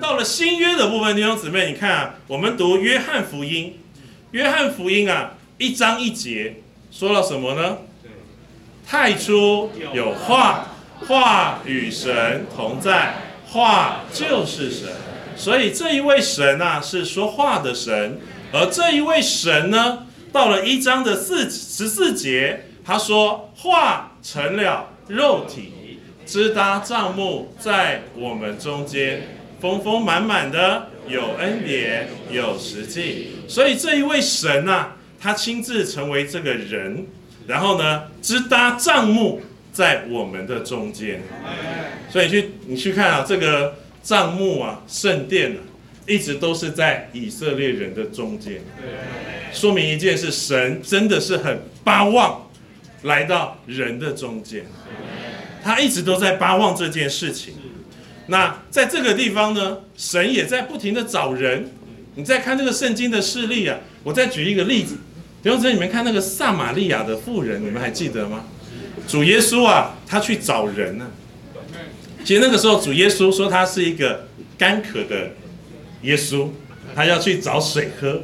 [0.00, 3.78] 到了新约的部分，弟兄姊妹，你看啊，我们读约翰福音，
[4.32, 6.56] 约翰福音啊，一章一节
[6.90, 7.78] 说了什么呢？
[8.86, 10.68] 太初有话，
[11.06, 13.14] 话与神同在，
[13.46, 14.88] 话就是神。
[15.36, 18.20] 所以这一位神啊，是说话的神。
[18.52, 29.26] 而这一位神呢，到了一章的四十四节，他说：“话成了肉体，支搭帐幕在我们中间，
[29.64, 37.06] 丰丰满满的有恩典，有实际。”所以这一位神啊，他亲自成为这个人，
[37.46, 39.40] 然后呢，支搭帐幕
[39.72, 41.22] 在我们的中间。
[42.10, 45.72] 所以去你去看啊，这个帐幕啊，圣殿啊。
[46.06, 48.60] 一直都是在以色列人的中间，
[49.50, 52.46] 说明一件事：神真的是很巴望
[53.04, 54.66] 来到人的中间，
[55.62, 57.54] 他一直都在巴望这件事情。
[58.26, 61.70] 那在这个地方呢，神也在不停的找人。
[62.14, 64.96] 你再看这个圣经的事例啊，我再举一个例子，
[65.42, 68.44] 比方说你们看那个撒玛利亚的妇人，你们还记得吗？
[69.06, 71.10] 主耶稣啊，他去找人呢。
[72.24, 75.30] 其实那个时候主耶稣说他是一个干渴的。
[76.02, 76.48] 耶稣，
[76.94, 78.20] 他要去找水喝，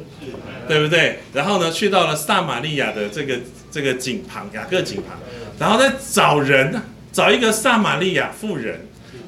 [0.67, 1.17] 对不对？
[1.33, 3.39] 然后呢，去到了撒玛利亚的这个
[3.71, 5.17] 这个井旁，雅各井旁，
[5.57, 6.79] 然后再找人，
[7.11, 8.81] 找一个撒玛利亚妇人。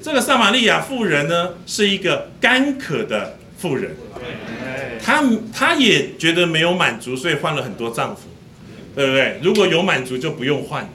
[0.04, 3.96] 这个撒玛利亚妇人呢，是一个干渴的妇人，
[5.02, 5.24] 她
[5.54, 8.24] 她也觉得没有满足，所以换了很多丈夫，
[8.94, 9.40] 对不对？
[9.42, 10.90] 如果有满足就不用换，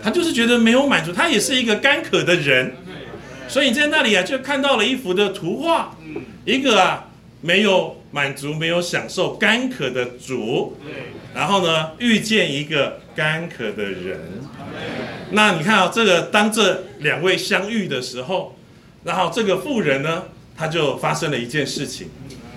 [0.00, 2.76] 她就是觉得没有满足，她也是一个干渴的人，
[3.48, 5.96] 所以在那里啊，就看到了一幅的图画。
[6.44, 7.08] 一个啊，
[7.40, 10.78] 没有满足、没有享受、干渴的主，
[11.34, 14.20] 然后呢，遇见一个干渴的人。
[15.32, 18.56] 那你看啊，这个当这两位相遇的时候，
[19.02, 22.10] 然后这个妇人呢，他就发生了一件事情。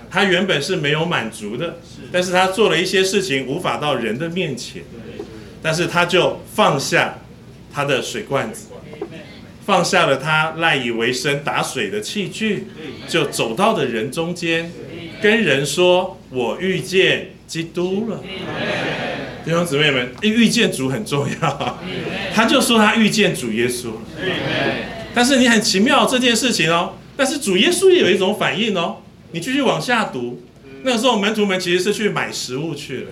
[0.08, 1.78] 他原本是没有满足的，
[2.12, 4.84] 但是他做了一些事情，无法到人的面前，
[5.60, 7.18] 但是他就放下
[7.74, 8.68] 他的水罐子。
[9.66, 12.68] 放下了他赖以为生打水的器具，
[13.08, 14.70] 就走到的人中间，
[15.20, 18.22] 跟人说：“我遇见基督了。”
[19.44, 21.78] 弟兄姊妹们，遇见主很重要。
[22.34, 23.90] 他就说他遇见主耶稣。
[25.14, 26.94] 但是你很奇妙这件事情哦。
[27.16, 28.98] 但是主耶稣也有一种反应哦。
[29.32, 30.42] 你继续往下读，
[30.82, 33.06] 那个时候门徒们其实是去买食物去了，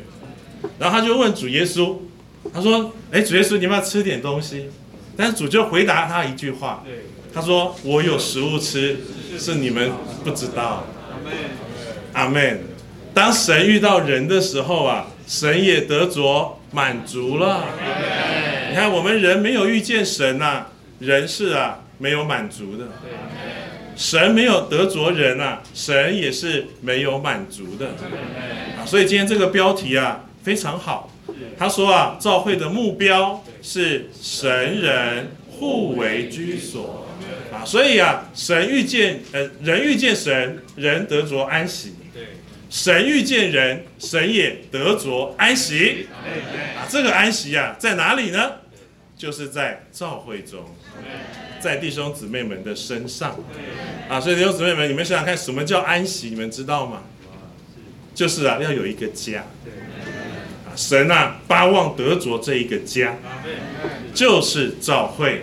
[0.79, 1.97] 然后他就问主耶稣，
[2.53, 4.67] 他说：“哎，主耶稣，你要不要吃点东西？”
[5.17, 6.85] 但是主就回答他一句话，
[7.35, 8.99] 他说：“我有食物吃，
[9.39, 9.91] 是你们
[10.25, 10.87] 不知道。”
[12.15, 12.61] 阿门。
[13.13, 17.65] 当神遇到人的时候啊，神也得着满足了。
[18.69, 20.65] 你看，我们人没有遇见神呐，
[20.99, 22.89] 人是啊没有满足的。
[23.95, 27.91] 神没有得着人呐，神也是没有满足的。
[28.77, 31.09] 啊，所以今天这个标题啊非常好。
[31.57, 33.41] 他说啊，召会的目标。
[33.63, 37.07] 是神人互为居所
[37.53, 41.91] 啊，所以啊，神遇见呃人遇见神，人得着安息；
[42.71, 46.07] 神遇见人，神也得着安息。
[46.79, 48.53] 啊，这个安息啊，在哪里呢？
[49.19, 50.65] 就是在教会中，
[51.61, 53.37] 在弟兄姊妹们的身上
[54.09, 54.21] 啊。
[54.21, 56.31] 所以弟兄姊妹们，你们想想看，什么叫安息？
[56.31, 57.03] 你们知道吗？
[58.15, 59.45] 就是啊，要有一个家。
[60.77, 63.17] 神啊，巴望得着这一个家，
[64.15, 65.43] 就是教会。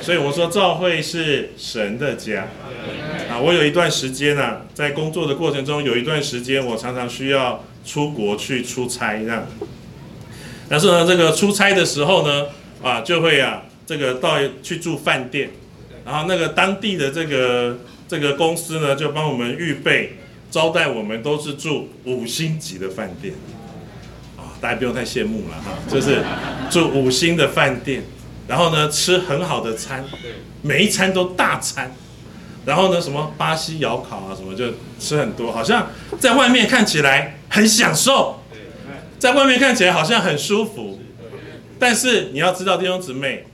[0.00, 2.46] 所以我说，教会是神的家。
[3.40, 9.46] 我有一段时间呢，在工作的过程中，有一段时间我常常需要出国去出差，这样。
[10.68, 12.46] 但是呢，这个出差的时候呢，
[12.82, 15.50] 啊，就会啊，这个到去住饭店，
[16.04, 20.18] 然后那个当地的这个这个公司呢，就帮我们预备
[20.50, 23.34] 招待我们，都是住五星级的饭店。
[24.60, 26.20] 大家不用太羡慕了哈，就是
[26.68, 28.02] 住五星的饭店，
[28.48, 30.04] 然后呢吃很好的餐，
[30.62, 31.94] 每一餐都大餐，
[32.68, 34.66] 然后呢什么巴西窑烤啊什么就
[35.00, 38.42] 吃很多，好像在外面看起来很享受，
[39.18, 41.00] 在外面看起来好像很舒服，
[41.78, 43.46] 但是你要知道弟兄姊妹，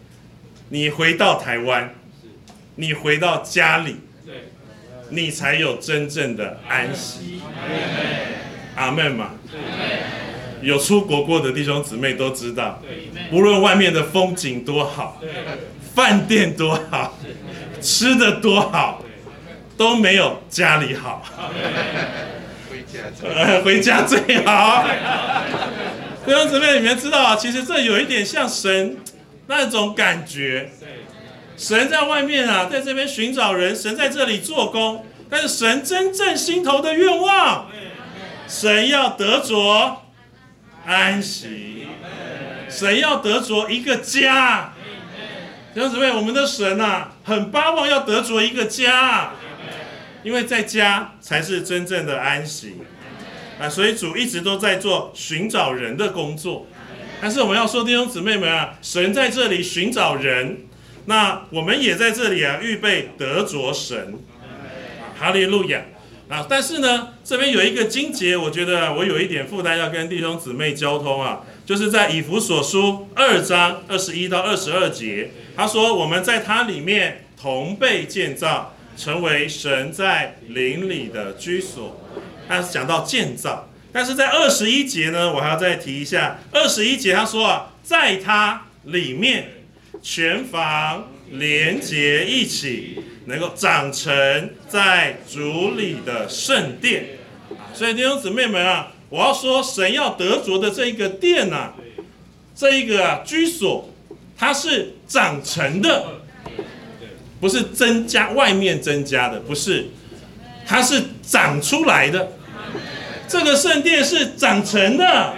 [0.70, 1.94] 你回到台湾，
[2.74, 3.98] 你回到家里，
[5.10, 7.40] 你才有真正的安息，
[8.74, 9.30] 阿门嘛。
[10.60, 12.80] 有出国过的弟兄姊妹都知道，
[13.30, 15.20] 无论外面的风景多好，
[15.94, 17.16] 饭店多好，
[17.82, 19.03] 吃的多好，
[19.76, 21.22] 都没有家里好。
[23.64, 24.84] 回家最好。
[26.24, 27.36] 弟兄姊妹，你们知道啊？
[27.36, 28.96] 其实这有一点像神
[29.46, 30.70] 那种感觉。
[31.56, 35.04] 神在外面啊，在这边寻找人，神在这里做工。
[35.30, 37.66] 但是神真正心头的愿望，
[38.46, 40.02] 神要得着
[40.86, 41.88] 安息，
[42.68, 44.72] 神要得着一个家。
[45.74, 49.32] 弟兄姊妹，我们的神呐，很巴望要得着一个家，
[50.24, 52.78] 因为在家才是真正的安息
[53.60, 53.68] 啊。
[53.68, 56.66] 所以主一直都在做寻找人的工作。
[57.20, 60.66] 但是我们要说，弟兄姊妹们啊，神在这里寻找人，
[61.06, 64.14] 那我们也在这里啊，预备得着神。
[65.16, 65.80] 哈利路亚
[66.28, 66.44] 啊！
[66.50, 82.00] 但是呢，这边有一个经节，我觉得我有一点负担要跟弟兄姊妹交通啊，就是在以弗所书二章二十一到二十二节，他说我们在它里面同被建造，成为神在灵里的居所。
[82.48, 89.48] 他讲到建造，但是在二十一节呢，我还要再提一下，二十一节他说啊，在它里面
[90.02, 92.98] 全房连结一起。
[93.26, 97.06] 能够长成在主里的圣殿，
[97.72, 101.72] 所以弟兄姊妹们啊，我要说神要得着的这一个殿呐，
[102.54, 103.90] 这一个居所，
[104.36, 106.20] 它是长成的，
[107.44, 109.88] 不是增加外面增加的，不是，
[110.66, 112.32] 它是长出来的。
[113.28, 115.34] 这个圣殿是长成的，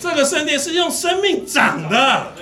[0.00, 2.32] 这个圣殿是用生命长的，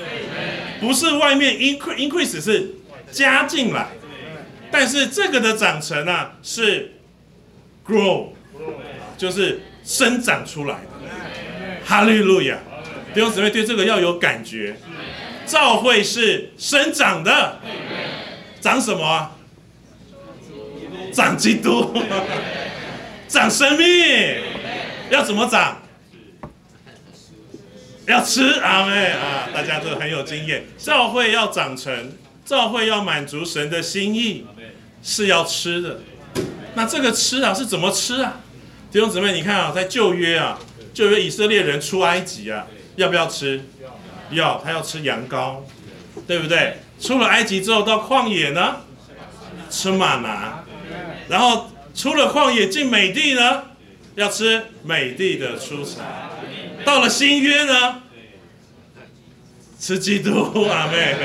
[0.81, 2.71] 不是外面 increase increase 是
[3.11, 3.89] 加进来。
[4.71, 6.95] 但是这个的长成啊，是
[7.87, 8.29] grow，
[9.19, 11.85] 就是生长出来的。
[11.85, 12.56] 哈利路亚！
[13.12, 14.75] 弟兄姊妹对这个要有感觉。
[15.45, 17.59] 教会是生长的，
[18.61, 19.31] 长什么？
[21.13, 21.93] 长基督，
[23.29, 23.87] 长生命。
[25.11, 25.83] 要怎么长？
[28.07, 29.49] 要吃阿妹啊！
[29.55, 30.65] 大家都很有经验。
[30.77, 32.13] 教会要长成，
[32.45, 34.47] 教会要满足神的心意。
[35.01, 36.01] 是要吃的，
[36.75, 38.41] 那这个吃啊是怎么吃啊？
[38.91, 40.59] 弟兄姊妹，你看啊，在旧约啊，
[40.93, 42.67] 旧约以色列人出埃及啊，
[42.97, 43.65] 要不要吃？
[44.33, 45.59] 要，他要吃羊羔，
[46.27, 46.79] 对不对？
[47.00, 48.77] 出了埃及之后到旷野呢，
[49.71, 50.65] 吃玛拿，
[51.29, 53.62] 然后出了旷野进美地呢，
[54.15, 56.05] 要吃美地的出产。
[56.85, 58.03] 到了新约呢，
[59.79, 61.17] 吃基督， 阿妹，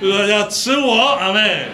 [0.00, 1.66] 说要吃我，阿妹。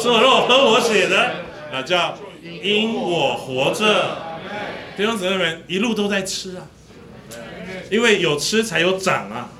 [0.00, 1.34] 吃我肉喝我血的，
[1.72, 2.16] 啊，叫
[2.62, 4.38] 因我活着。
[4.96, 6.62] 弟兄姊妹们一路都在吃啊，
[7.90, 9.50] 因为有吃才有长啊。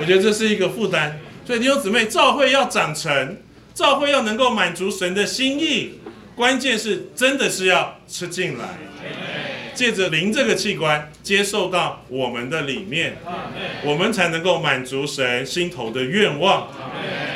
[0.00, 3.36] 我觉得这是一个负担，所以弟兄姊妹，教会要长成，
[3.72, 6.00] 教会要能够满足神的心意，
[6.34, 8.64] 关键是真的是要吃进来，
[9.72, 13.16] 借着灵这个器官接受到我们的里面，
[13.84, 16.66] 我们才能够满足神心头的愿望。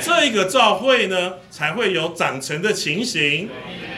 [0.01, 3.49] 这一个教会呢，才会有长成的情形，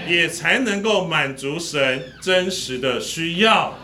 [0.07, 3.79] 也才能够满足神真实的需要，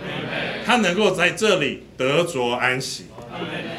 [0.66, 3.06] 他能够在这里得着安息。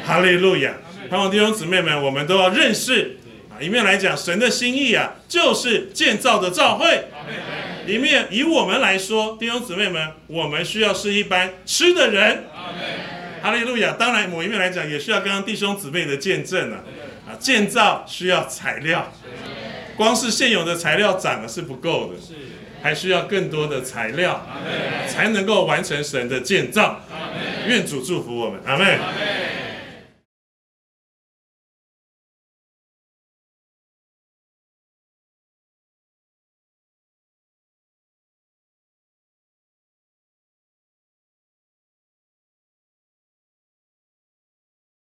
[0.04, 0.72] 哈利路亚！
[1.10, 3.16] 盼望弟兄姊妹们，我们都要认识
[3.50, 6.86] 啊，一面来讲神的心意啊，就是建造的教会；
[7.84, 12.44] 一面以我们来说，弟兄姊妹们，我们需要是一般吃的人。
[13.42, 13.96] 哈利路亚！
[13.98, 16.78] 当然，某一面来讲，也需要刚刚弟兄姊妹的见证啊。
[17.40, 19.12] 建造需要材料，
[19.96, 22.34] 光是现有的材料涨了是不够的，
[22.82, 24.46] 还需要更多的材料，
[25.08, 27.00] 才能够完成神的建造。
[27.66, 28.98] 愿主祝福我们，阿门。